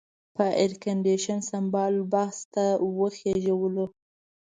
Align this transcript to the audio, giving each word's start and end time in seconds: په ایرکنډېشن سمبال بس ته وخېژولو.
په 0.35 0.45
ایرکنډېشن 0.59 1.39
سمبال 1.51 1.93
بس 2.11 2.37
ته 2.53 2.65
وخېژولو. 2.99 3.85